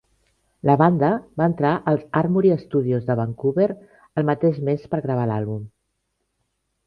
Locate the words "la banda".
0.67-1.09